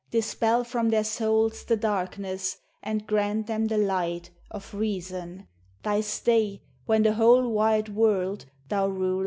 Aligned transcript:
dispel 0.09 0.63
from 0.63 0.89
their 0.89 1.03
souls 1.03 1.63
the 1.65 1.77
darkness, 1.77 2.57
ami 2.83 3.01
grant 3.01 3.45
them 3.45 3.67
the 3.67 3.77
lighl 3.77 4.27
Of 4.49 4.73
reason, 4.73 5.47
thy 5.83 6.01
stay, 6.01 6.63
when 6.87 7.03
the 7.03 7.13
whole 7.13 7.47
wide 7.51 7.89
world 7.89 8.47
thou 8.67 8.87
rules! 8.87 9.19